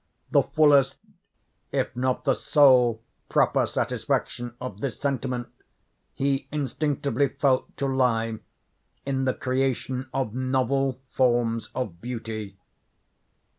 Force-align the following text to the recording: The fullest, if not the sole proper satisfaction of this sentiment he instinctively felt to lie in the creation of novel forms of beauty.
The 0.31 0.41
fullest, 0.41 0.95
if 1.71 1.95
not 1.95 2.23
the 2.23 2.33
sole 2.33 3.03
proper 3.29 3.67
satisfaction 3.67 4.55
of 4.59 4.81
this 4.81 4.99
sentiment 4.99 5.49
he 6.15 6.47
instinctively 6.51 7.27
felt 7.29 7.77
to 7.77 7.85
lie 7.85 8.39
in 9.05 9.25
the 9.25 9.35
creation 9.35 10.09
of 10.11 10.33
novel 10.33 10.99
forms 11.11 11.69
of 11.75 12.01
beauty. 12.01 12.57